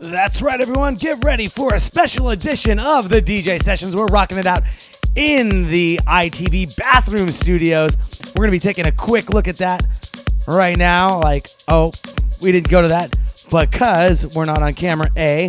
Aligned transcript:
That's 0.00 0.42
right, 0.42 0.60
everyone. 0.60 0.96
Get 0.96 1.24
ready 1.24 1.46
for 1.46 1.74
a 1.74 1.80
special 1.80 2.30
edition 2.30 2.80
of 2.80 3.08
the 3.08 3.22
DJ 3.22 3.62
Sessions. 3.62 3.94
We're 3.94 4.06
rocking 4.06 4.38
it 4.38 4.46
out 4.46 4.62
in 5.14 5.70
the 5.70 6.00
ITV 6.04 6.76
bathroom 6.76 7.30
studios. 7.30 7.96
We're 8.34 8.46
going 8.46 8.50
to 8.50 8.56
be 8.56 8.58
taking 8.58 8.86
a 8.86 8.92
quick 8.92 9.30
look 9.30 9.46
at 9.46 9.56
that 9.58 9.82
right 10.48 10.76
now. 10.76 11.20
Like, 11.20 11.46
oh, 11.68 11.92
we 12.42 12.50
didn't 12.50 12.70
go 12.70 12.82
to 12.82 12.88
that 12.88 13.10
because 13.50 14.34
we're 14.34 14.46
not 14.46 14.62
on 14.62 14.72
camera 14.72 15.06
A. 15.16 15.48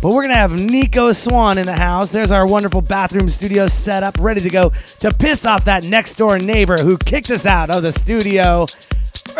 But 0.00 0.10
we're 0.10 0.22
going 0.22 0.34
to 0.34 0.36
have 0.36 0.52
Nico 0.52 1.10
Swan 1.10 1.58
in 1.58 1.66
the 1.66 1.72
house. 1.72 2.10
There's 2.10 2.32
our 2.32 2.46
wonderful 2.46 2.82
bathroom 2.82 3.28
studio 3.28 3.66
set 3.66 4.04
up, 4.04 4.14
ready 4.20 4.40
to 4.40 4.50
go 4.50 4.70
to 5.00 5.12
piss 5.18 5.44
off 5.44 5.64
that 5.64 5.84
next 5.84 6.16
door 6.16 6.38
neighbor 6.38 6.78
who 6.78 6.96
kicked 6.98 7.30
us 7.30 7.46
out 7.46 7.68
of 7.68 7.82
the 7.82 7.92
studio 7.92 8.66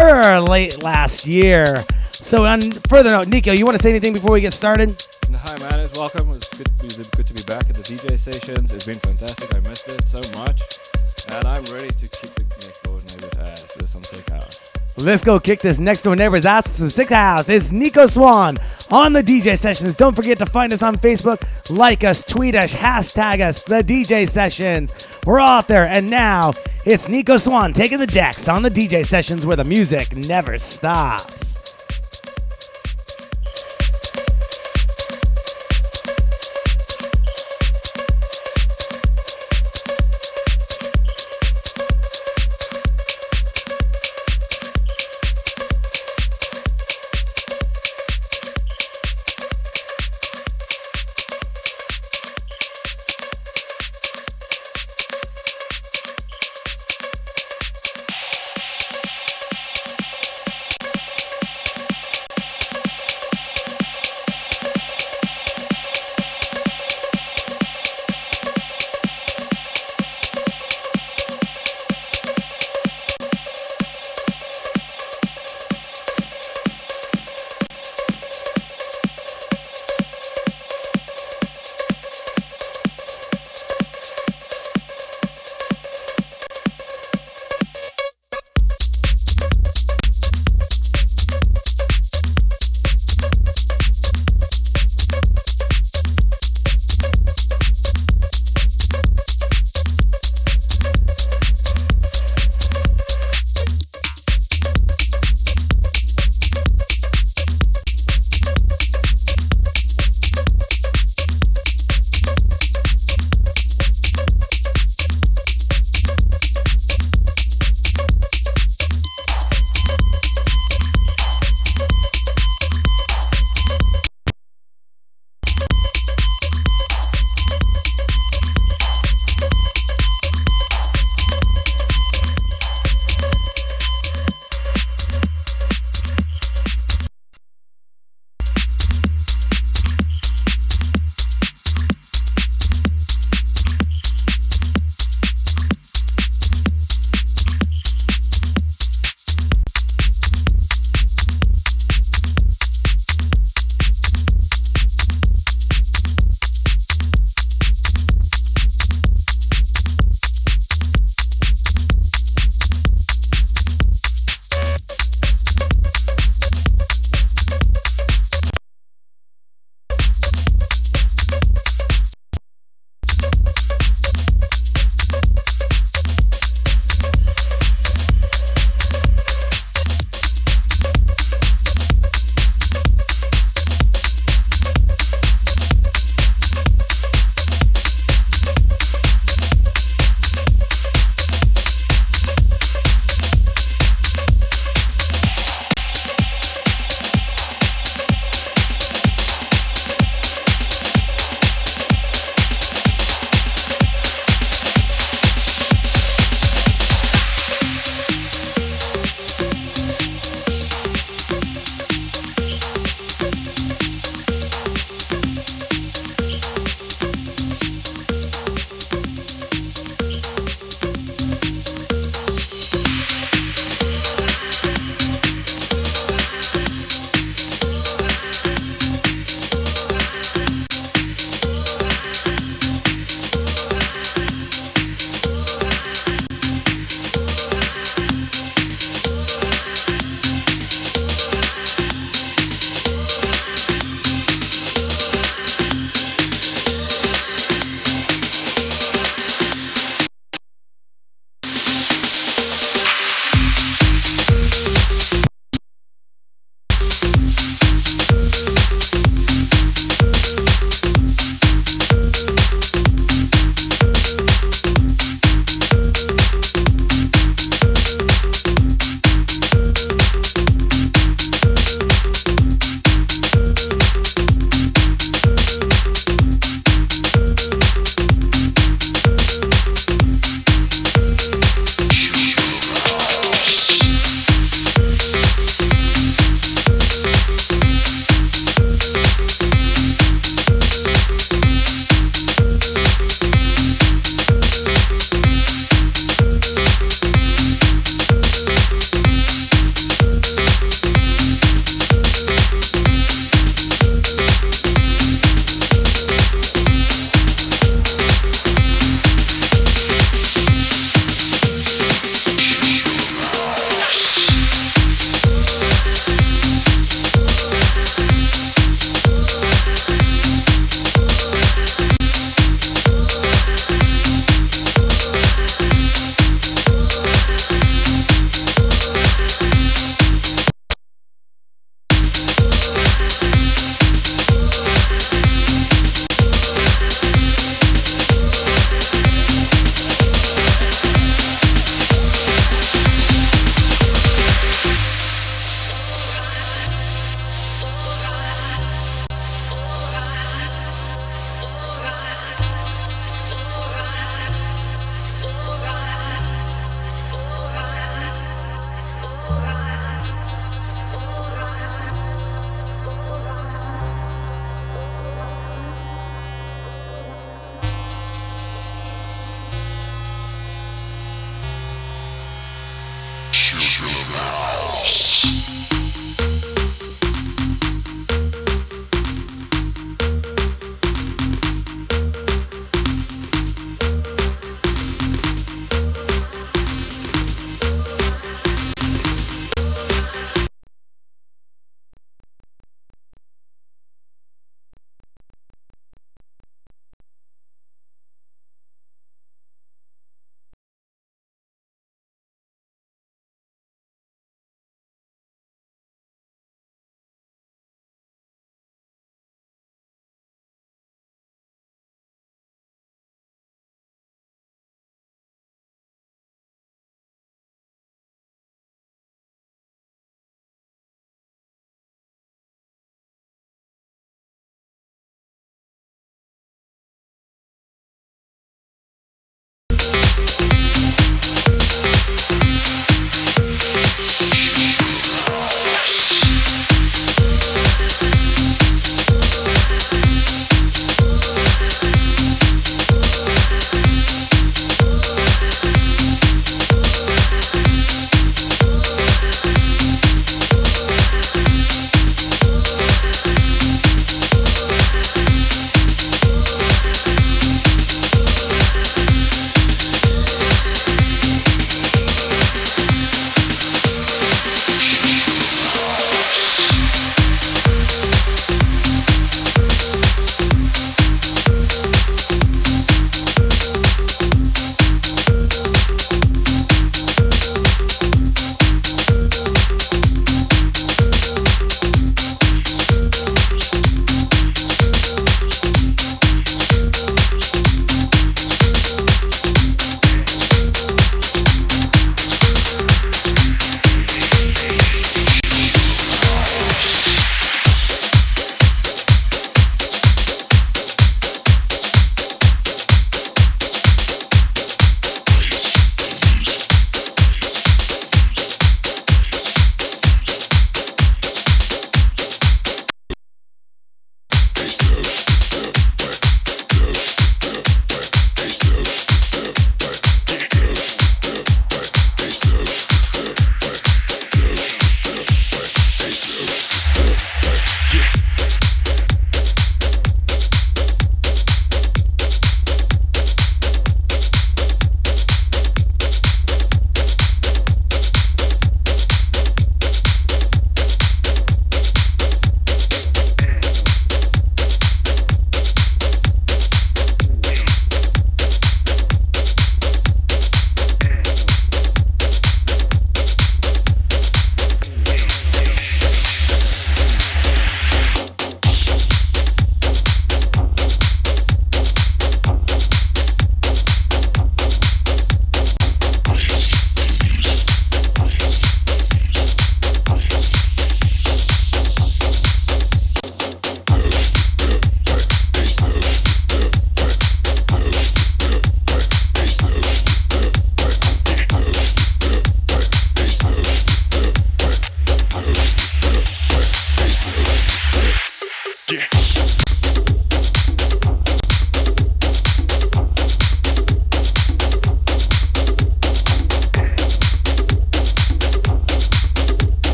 early 0.00 0.70
last 0.82 1.26
year. 1.26 1.78
So, 2.22 2.46
on 2.46 2.60
further 2.88 3.10
note, 3.10 3.26
Nico, 3.26 3.50
you 3.50 3.66
want 3.66 3.76
to 3.76 3.82
say 3.82 3.90
anything 3.90 4.12
before 4.12 4.32
we 4.32 4.40
get 4.40 4.52
started? 4.52 4.94
Hi, 5.34 5.58
man. 5.58 5.80
It's 5.80 5.98
welcome. 5.98 6.30
It's 6.30 6.56
good, 6.56 6.68
it's 6.70 7.10
good 7.10 7.26
to 7.26 7.34
be 7.34 7.42
back 7.50 7.68
at 7.68 7.74
the 7.74 7.82
DJ 7.82 8.16
Sessions. 8.16 8.72
It's 8.72 8.86
been 8.86 8.94
fantastic. 8.94 9.52
I 9.52 9.60
missed 9.68 9.90
it 9.90 10.02
so 10.06 10.22
much. 10.38 10.62
And 11.34 11.48
I'm 11.48 11.64
ready 11.74 11.90
to 11.90 12.06
kick 12.06 12.30
the 12.38 12.46
next 12.62 12.82
door 12.84 12.94
neighbor's 12.94 13.38
ass 13.38 13.76
with 13.76 13.88
some 13.88 14.02
sick 14.04 14.30
house. 14.30 14.72
Let's 15.04 15.24
go 15.24 15.40
kick 15.40 15.58
this 15.58 15.80
next 15.80 16.02
door 16.02 16.14
neighbor's 16.14 16.46
ass 16.46 16.68
with 16.68 16.76
some 16.76 16.88
sick 16.90 17.08
house. 17.08 17.48
It's 17.48 17.72
Nico 17.72 18.06
Swan 18.06 18.56
on 18.92 19.12
the 19.12 19.22
DJ 19.22 19.58
Sessions. 19.58 19.96
Don't 19.96 20.14
forget 20.14 20.38
to 20.38 20.46
find 20.46 20.72
us 20.72 20.84
on 20.84 20.94
Facebook, 20.94 21.42
like 21.76 22.04
us, 22.04 22.22
tweet 22.22 22.54
us, 22.54 22.72
hashtag 22.72 23.40
us, 23.40 23.64
the 23.64 23.82
DJ 23.82 24.28
Sessions. 24.28 25.18
We're 25.26 25.40
out 25.40 25.66
there. 25.66 25.86
And 25.88 26.08
now 26.08 26.52
it's 26.86 27.08
Nico 27.08 27.36
Swan 27.36 27.72
taking 27.72 27.98
the 27.98 28.06
decks 28.06 28.48
on 28.48 28.62
the 28.62 28.70
DJ 28.70 29.04
Sessions 29.04 29.44
where 29.44 29.56
the 29.56 29.64
music 29.64 30.14
never 30.14 30.56
stops. 30.60 31.61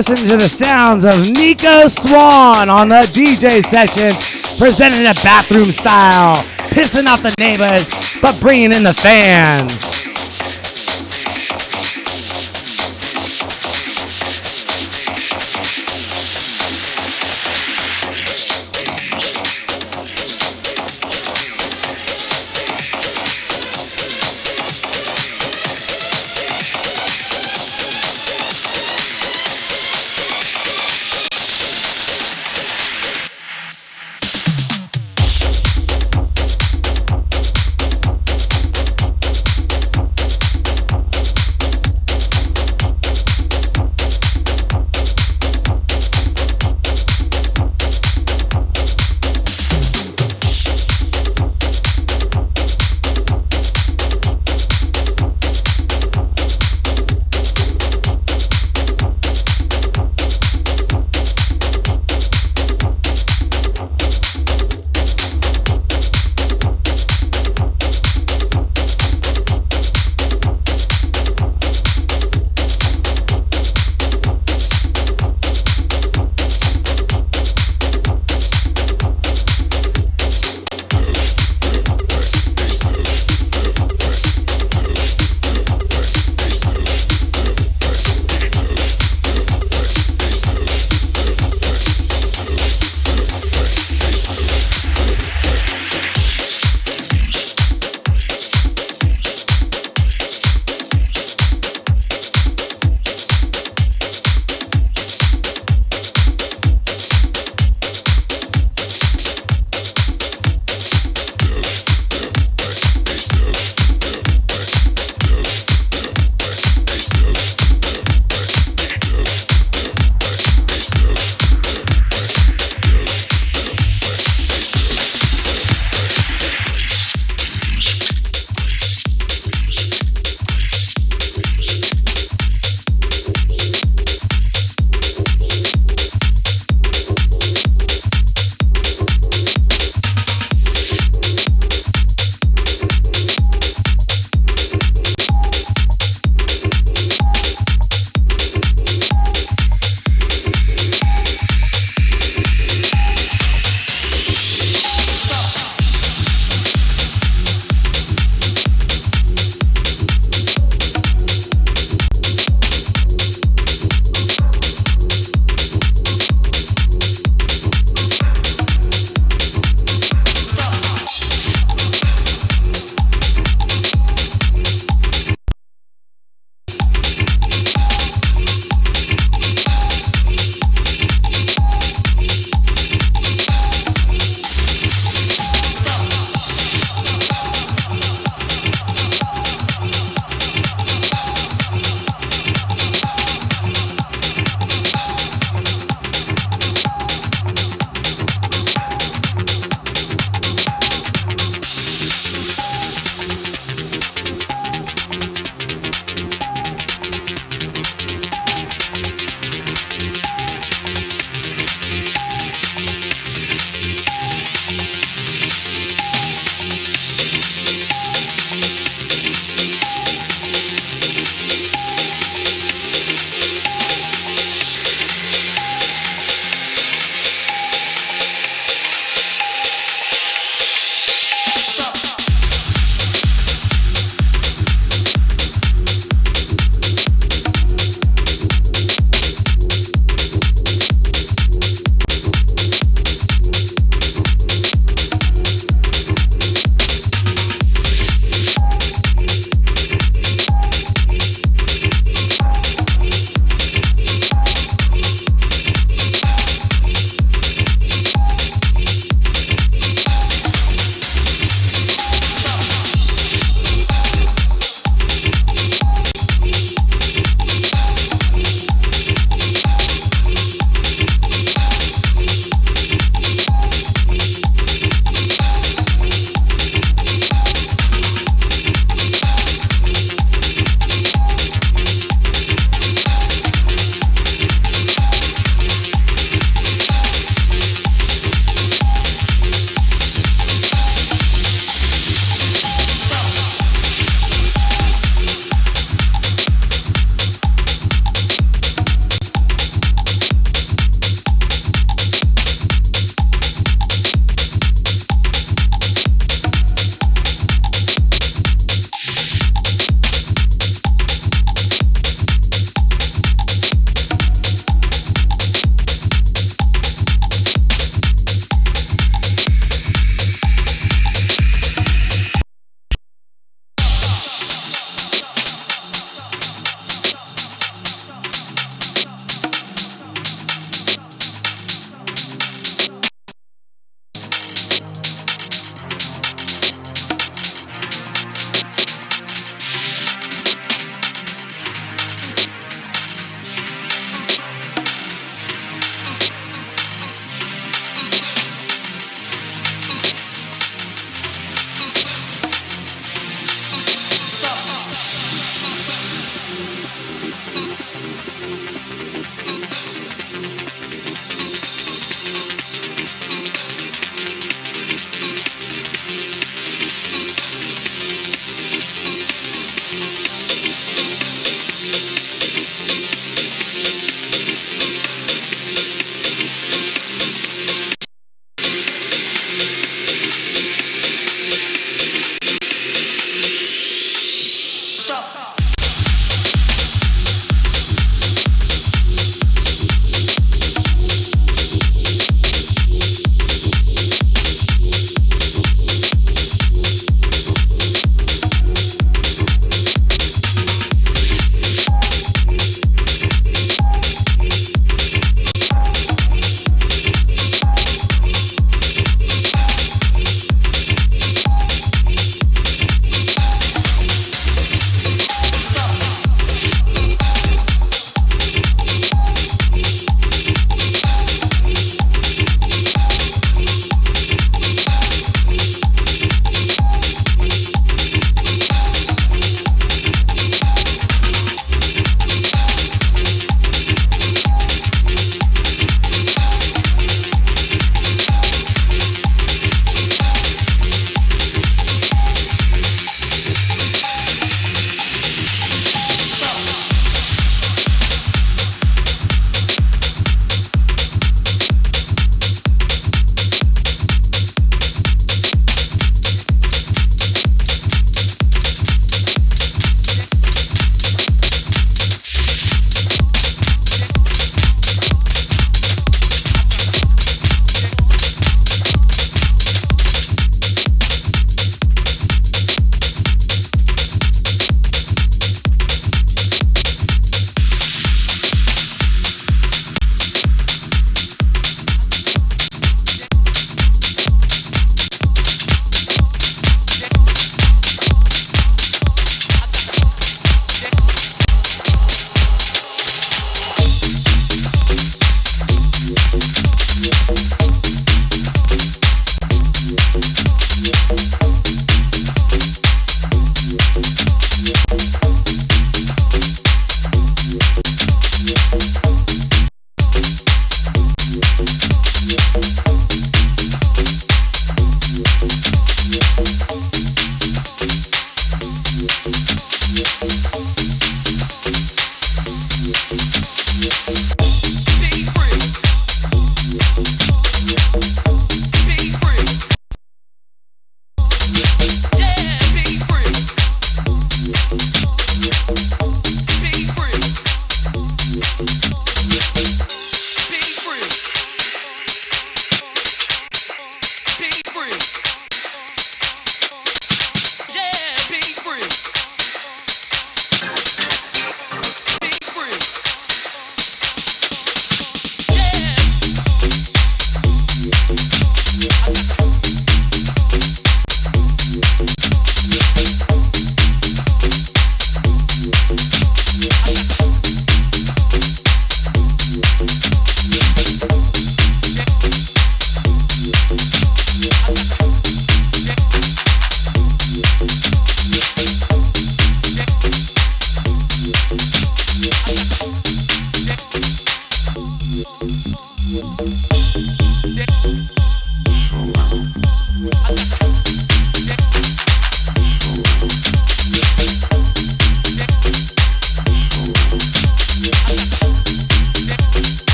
Listening 0.00 0.30
to 0.30 0.36
the 0.38 0.48
sounds 0.48 1.04
of 1.04 1.12
Nico 1.36 1.84
Swan 1.86 2.70
on 2.72 2.88
the 2.88 3.04
DJ 3.12 3.52
session, 3.60 4.08
presenting 4.56 5.04
it 5.04 5.22
bathroom 5.22 5.68
style, 5.68 6.36
pissing 6.72 7.04
off 7.04 7.20
the 7.20 7.34
neighbors, 7.36 8.16
but 8.22 8.32
bringing 8.40 8.72
in 8.72 8.82
the 8.82 8.96
fans. 8.96 9.89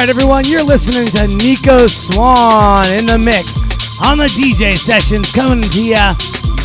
Right, 0.00 0.08
everyone. 0.08 0.44
You're 0.46 0.64
listening 0.64 1.06
to 1.16 1.26
Nico 1.44 1.86
Swan 1.86 2.84
in 2.98 3.06
the 3.06 3.18
mix 3.18 3.56
on 4.04 4.18
the 4.18 4.26
DJ 4.26 4.76
sessions 4.76 5.32
coming 5.32 5.62
to 5.62 5.84
you 5.84 5.94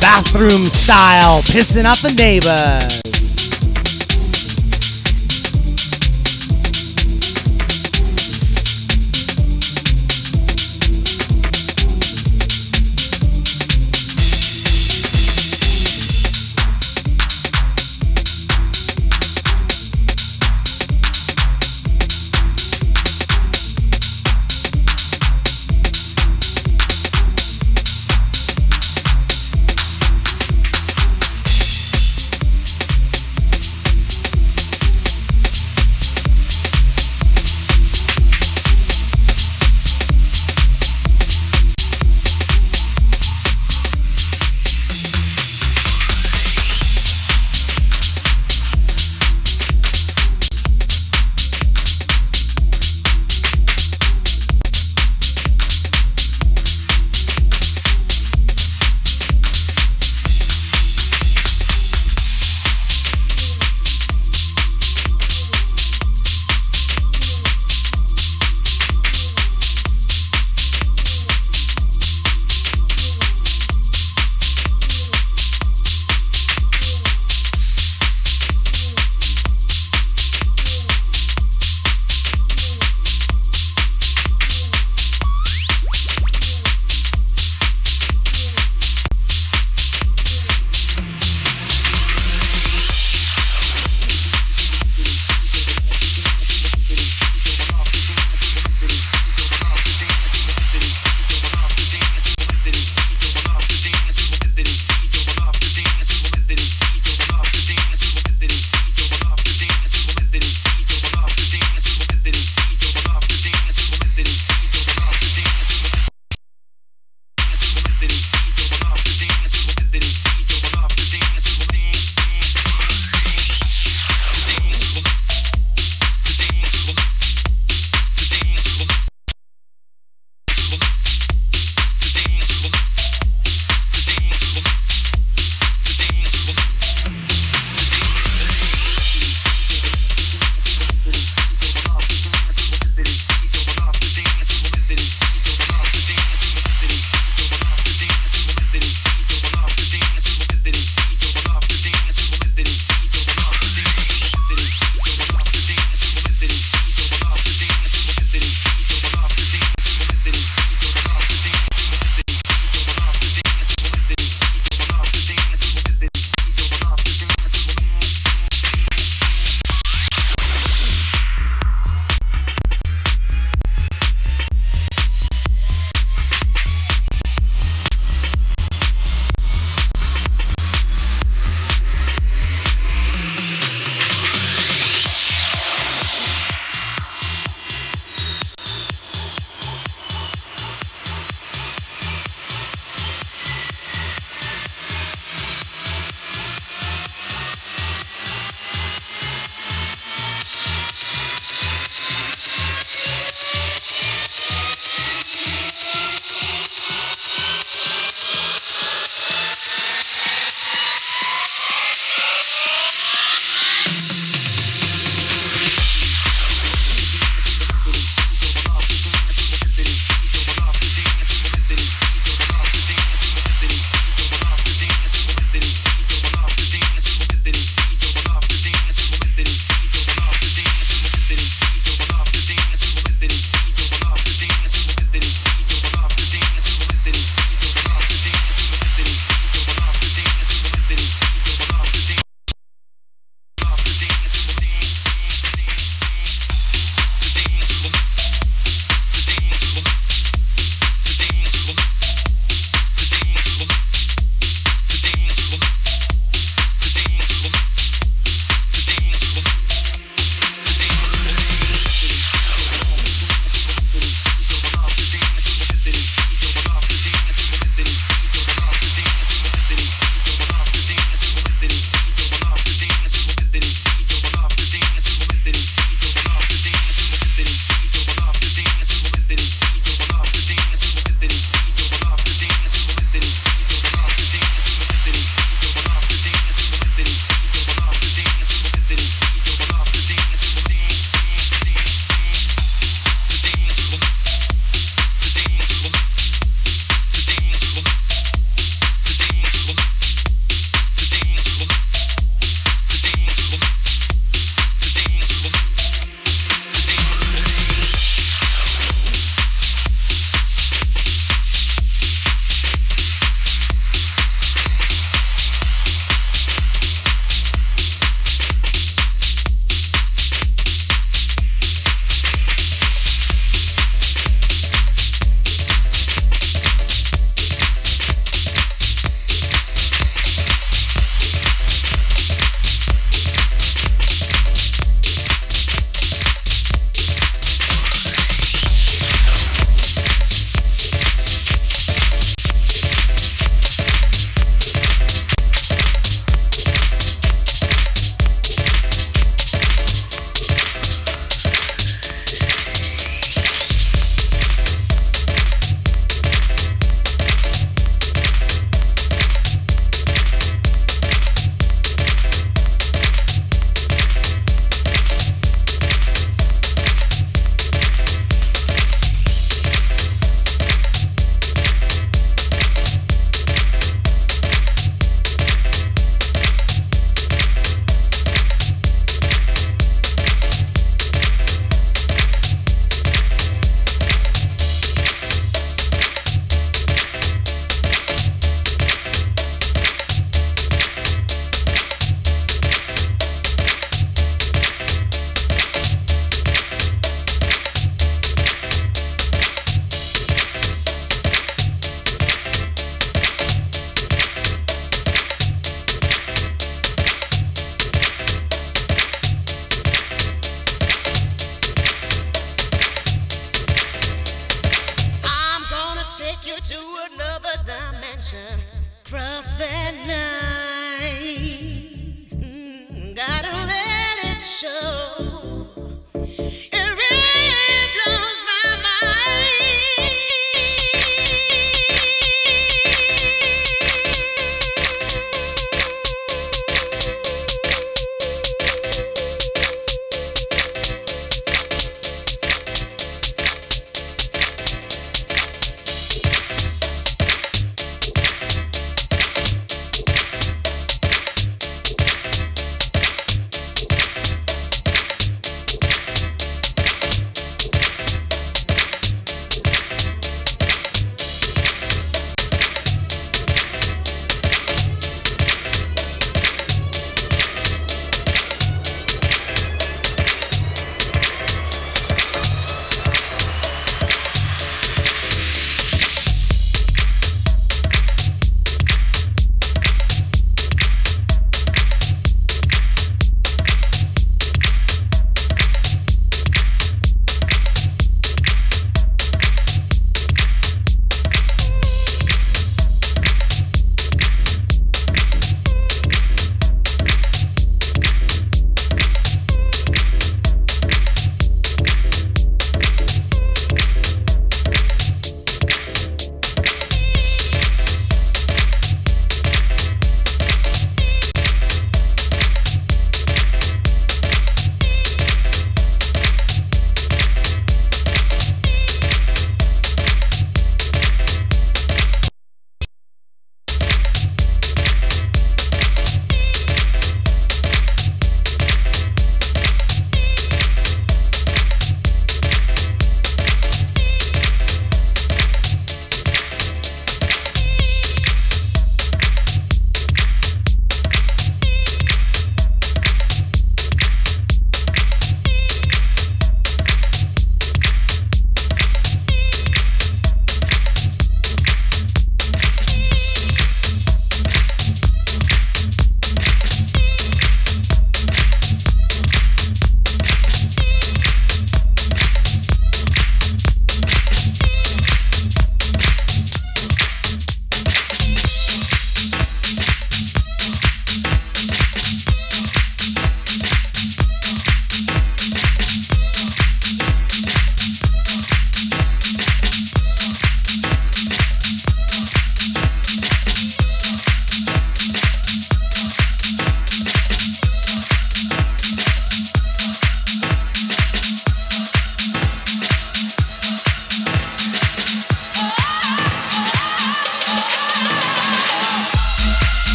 bathroom 0.00 0.66
style, 0.66 1.40
pissing 1.42 1.84
off 1.84 2.00
the 2.02 2.14
neighbors. 2.18 2.99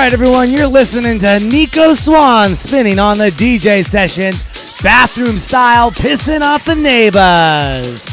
Right, 0.00 0.14
everyone. 0.14 0.50
You're 0.50 0.66
listening 0.66 1.18
to 1.18 1.40
Nico 1.40 1.92
Swan 1.92 2.54
spinning 2.54 2.98
on 2.98 3.18
the 3.18 3.28
DJ 3.28 3.84
session, 3.84 4.32
bathroom 4.82 5.38
style, 5.38 5.90
pissing 5.90 6.40
off 6.40 6.64
the 6.64 6.74
neighbors. 6.74 8.09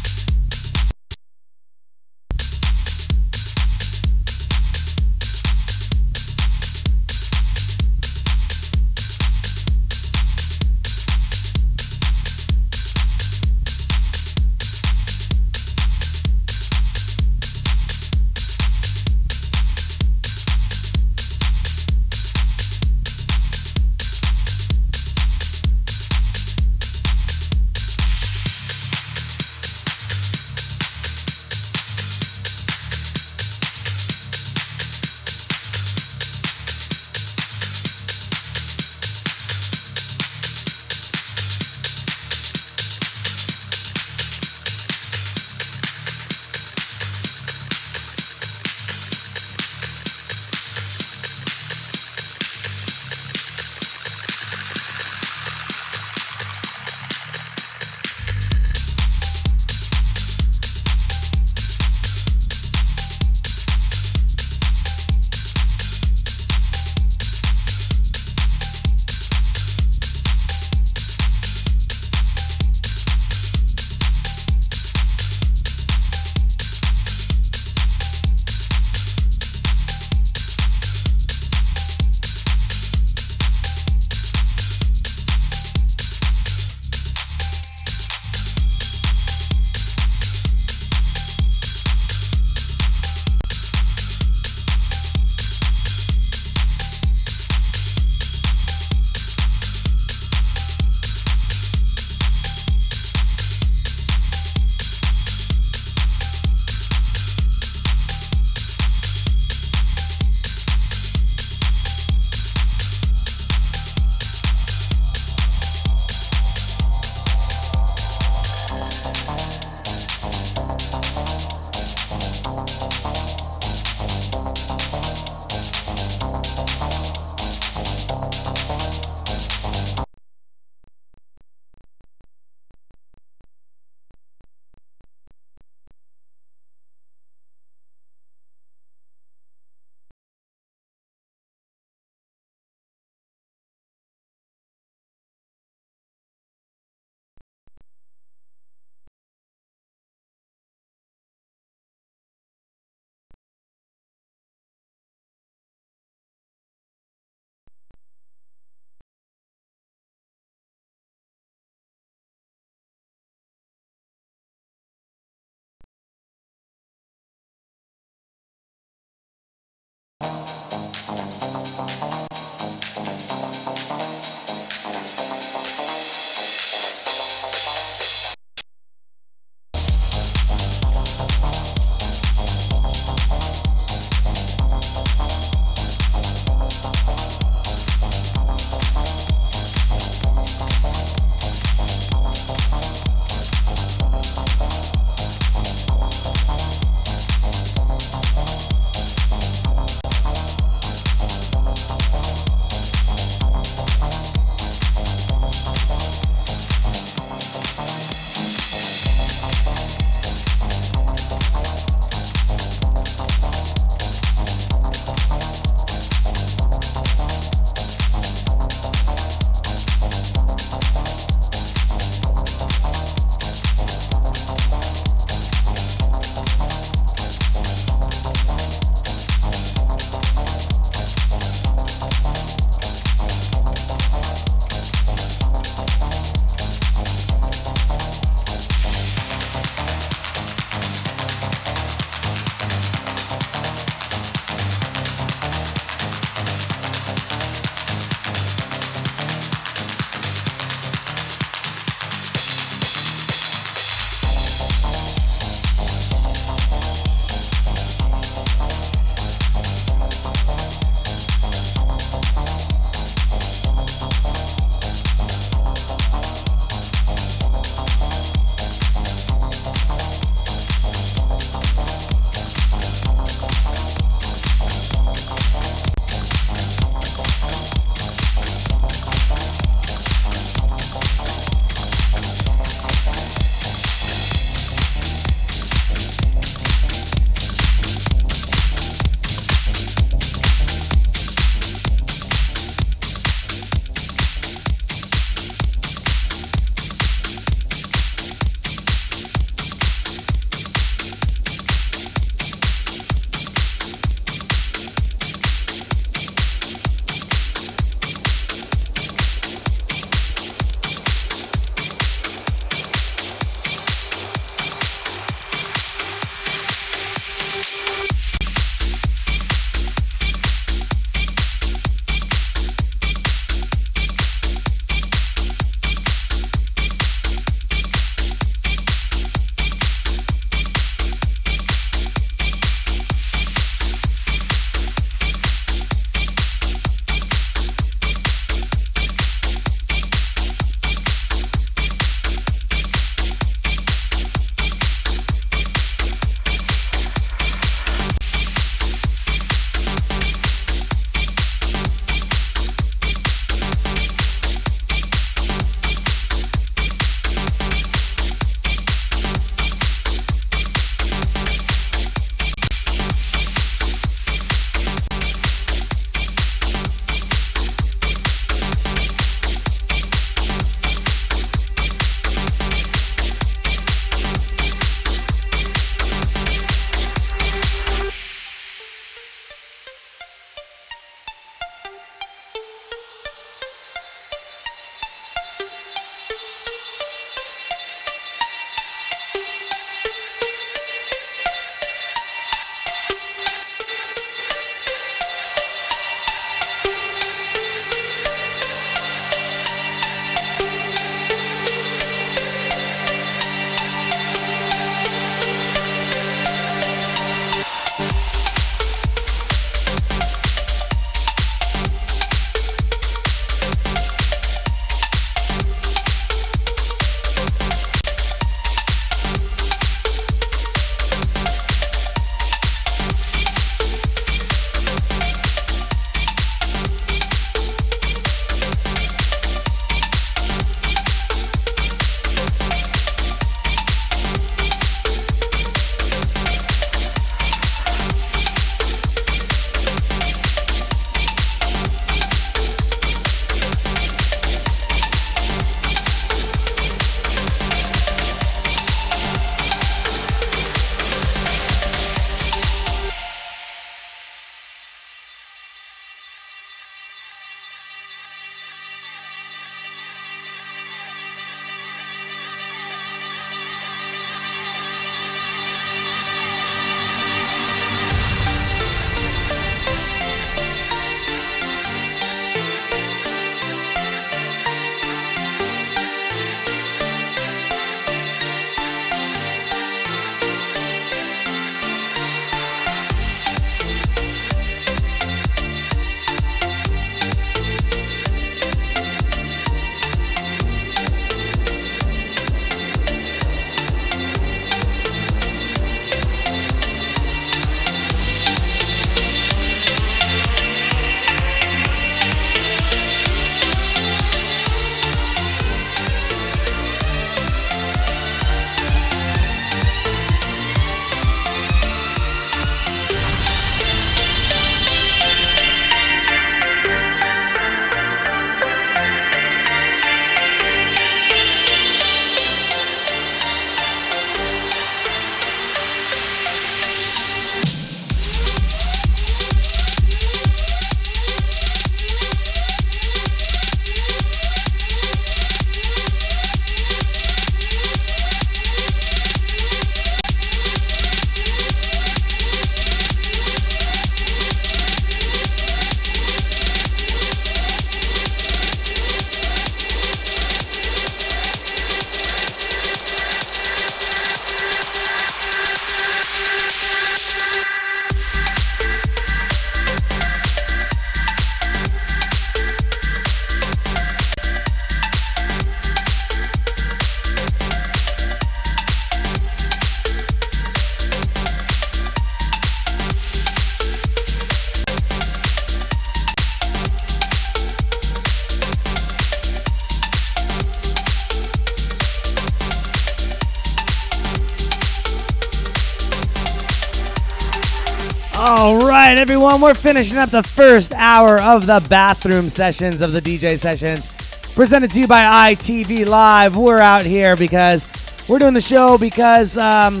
All 588.38 588.86
right, 588.86 589.16
everyone, 589.16 589.62
we're 589.62 589.72
finishing 589.72 590.18
up 590.18 590.28
the 590.28 590.42
first 590.42 590.92
hour 590.92 591.40
of 591.40 591.64
the 591.64 591.84
bathroom 591.88 592.50
sessions 592.50 593.00
of 593.00 593.12
the 593.12 593.20
DJ 593.20 593.56
sessions. 593.56 594.52
Presented 594.54 594.90
to 594.90 595.00
you 595.00 595.06
by 595.06 595.54
ITV 595.54 596.06
Live. 596.06 596.54
We're 596.54 596.80
out 596.80 597.06
here 597.06 597.34
because 597.34 598.28
we're 598.28 598.38
doing 598.38 598.52
the 598.52 598.60
show 598.60 598.98
because 598.98 599.56
um, 599.56 600.00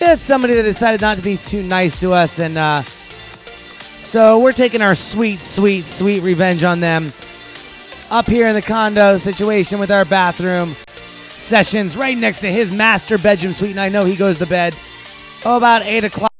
it's 0.00 0.22
somebody 0.22 0.54
that 0.54 0.62
decided 0.62 1.00
not 1.00 1.16
to 1.16 1.24
be 1.24 1.36
too 1.36 1.64
nice 1.64 1.98
to 1.98 2.12
us, 2.12 2.38
and 2.38 2.56
uh, 2.56 2.82
so 2.82 4.38
we're 4.38 4.52
taking 4.52 4.80
our 4.80 4.94
sweet, 4.94 5.40
sweet, 5.40 5.84
sweet 5.86 6.22
revenge 6.22 6.62
on 6.62 6.78
them 6.78 7.06
up 8.12 8.26
here 8.26 8.46
in 8.46 8.54
the 8.54 8.62
condo 8.62 9.16
situation 9.16 9.80
with 9.80 9.90
our 9.90 10.04
bathroom 10.04 10.68
sessions 10.68 11.96
right 11.96 12.16
next 12.16 12.38
to 12.40 12.48
his 12.48 12.72
master 12.72 13.18
bedroom 13.18 13.52
suite, 13.52 13.72
and 13.72 13.80
I 13.80 13.88
know 13.88 14.04
he 14.04 14.14
goes 14.14 14.38
to 14.38 14.46
bed 14.46 14.72
oh, 15.44 15.56
about 15.56 15.84
8 15.84 16.04
o'clock. 16.04 16.35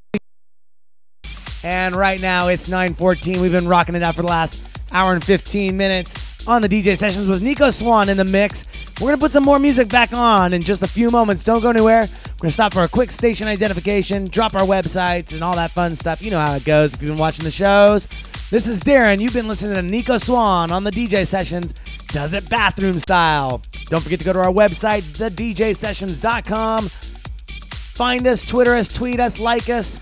And 1.66 1.96
right 1.96 2.22
now 2.22 2.46
it's 2.46 2.68
9:14. 2.68 3.40
We've 3.40 3.50
been 3.50 3.66
rocking 3.66 3.96
it 3.96 4.02
out 4.04 4.14
for 4.14 4.22
the 4.22 4.28
last 4.28 4.68
hour 4.92 5.14
and 5.14 5.24
15 5.24 5.76
minutes 5.76 6.46
on 6.46 6.62
the 6.62 6.68
DJ 6.68 6.94
sessions 6.94 7.26
with 7.26 7.42
Nico 7.42 7.70
Swan 7.70 8.08
in 8.08 8.16
the 8.16 8.24
mix. 8.24 8.64
We're 9.00 9.08
gonna 9.08 9.18
put 9.18 9.32
some 9.32 9.42
more 9.42 9.58
music 9.58 9.88
back 9.88 10.12
on 10.14 10.52
in 10.52 10.62
just 10.62 10.80
a 10.82 10.86
few 10.86 11.10
moments. 11.10 11.42
Don't 11.42 11.60
go 11.60 11.70
anywhere. 11.70 12.02
We're 12.02 12.42
gonna 12.42 12.52
stop 12.52 12.72
for 12.72 12.84
a 12.84 12.88
quick 12.88 13.10
station 13.10 13.48
identification, 13.48 14.26
drop 14.26 14.54
our 14.54 14.62
websites, 14.62 15.32
and 15.32 15.42
all 15.42 15.56
that 15.56 15.72
fun 15.72 15.96
stuff. 15.96 16.24
You 16.24 16.30
know 16.30 16.38
how 16.38 16.54
it 16.54 16.64
goes 16.64 16.94
if 16.94 17.02
you've 17.02 17.10
been 17.10 17.20
watching 17.20 17.44
the 17.44 17.50
shows. 17.50 18.06
This 18.48 18.68
is 18.68 18.78
Darren. 18.78 19.18
You've 19.18 19.34
been 19.34 19.48
listening 19.48 19.74
to 19.74 19.82
Nico 19.82 20.18
Swan 20.18 20.70
on 20.70 20.84
the 20.84 20.92
DJ 20.92 21.26
sessions. 21.26 21.72
Does 22.12 22.32
it 22.32 22.48
bathroom 22.48 23.00
style? 23.00 23.60
Don't 23.88 24.04
forget 24.04 24.20
to 24.20 24.24
go 24.24 24.32
to 24.34 24.38
our 24.38 24.52
website, 24.52 25.02
thedjsessions.com. 25.02 26.88
Find 26.88 28.24
us, 28.24 28.46
Twitter 28.46 28.76
us, 28.76 28.94
tweet 28.94 29.18
us, 29.18 29.40
like 29.40 29.68
us, 29.68 30.00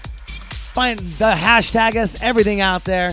find 0.74 0.98
the 0.98 1.32
hashtag 1.32 1.94
us, 1.94 2.20
everything 2.22 2.60
out 2.60 2.84
there. 2.84 3.10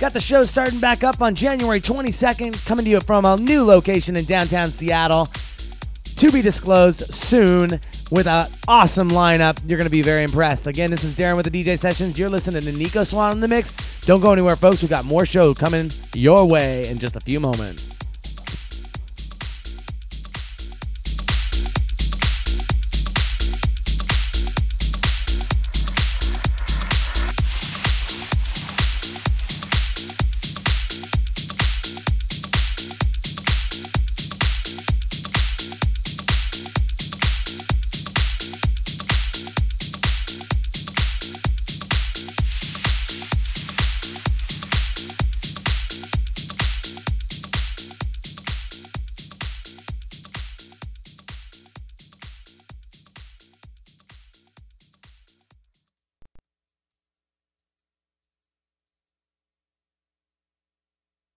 Got 0.00 0.12
the 0.12 0.20
show 0.20 0.42
starting 0.42 0.80
back 0.80 1.04
up 1.04 1.22
on 1.22 1.36
January 1.36 1.80
22nd, 1.80 2.66
coming 2.66 2.84
to 2.84 2.90
you 2.90 3.00
from 3.00 3.24
a 3.24 3.36
new 3.36 3.64
location 3.64 4.16
in 4.16 4.24
downtown 4.24 4.66
Seattle. 4.66 5.28
To 6.16 6.32
be 6.32 6.42
disclosed 6.42 7.00
soon 7.14 7.80
with 8.10 8.26
an 8.26 8.46
awesome 8.68 9.08
lineup. 9.08 9.60
You're 9.66 9.78
going 9.78 9.88
to 9.88 9.90
be 9.90 10.02
very 10.02 10.24
impressed. 10.24 10.66
Again, 10.66 10.90
this 10.90 11.04
is 11.04 11.16
Darren 11.16 11.36
with 11.36 11.50
the 11.50 11.62
DJ 11.62 11.78
Sessions. 11.78 12.18
You're 12.18 12.28
listening 12.28 12.62
to 12.62 12.72
Nico 12.72 13.04
Swan 13.04 13.32
in 13.32 13.40
the 13.40 13.48
Mix. 13.48 14.00
Don't 14.00 14.20
go 14.20 14.32
anywhere, 14.32 14.56
folks. 14.56 14.82
We've 14.82 14.90
got 14.90 15.04
more 15.04 15.26
show 15.26 15.54
coming 15.54 15.90
your 16.14 16.48
way 16.48 16.88
in 16.88 16.98
just 16.98 17.16
a 17.16 17.20
few 17.20 17.40
moments. 17.40 17.93